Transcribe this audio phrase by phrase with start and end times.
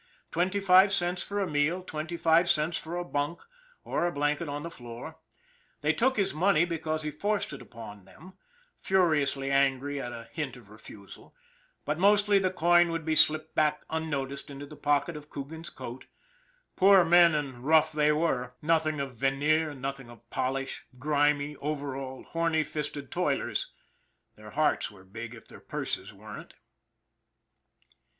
[0.31, 3.43] Twenty five cents for a meal, twenty five cents for a bunk,
[3.83, 5.19] or a blanket on the floor.
[5.81, 8.33] They took his money because he forced it upon them,
[8.83, 11.35] furi ously angry at a hint of refusal;
[11.85, 16.07] but mostly the coin would be slipped back unnoticed into the pocket of Coogan's coat
[16.75, 22.25] poor men and rough they were, noth ing of veneer, nothing of polish, grimy, overalled,
[22.29, 23.69] horny fisted toilers,
[24.35, 26.55] their hearts were big if their purses weren't.